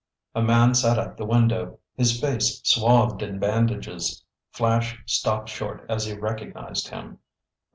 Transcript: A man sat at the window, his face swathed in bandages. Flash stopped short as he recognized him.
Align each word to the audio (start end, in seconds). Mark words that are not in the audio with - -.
A 0.33 0.41
man 0.41 0.73
sat 0.73 0.97
at 0.97 1.15
the 1.15 1.27
window, 1.27 1.77
his 1.93 2.19
face 2.19 2.59
swathed 2.63 3.21
in 3.21 3.37
bandages. 3.37 4.23
Flash 4.49 4.99
stopped 5.05 5.49
short 5.49 5.85
as 5.89 6.05
he 6.05 6.13
recognized 6.17 6.87
him. 6.87 7.19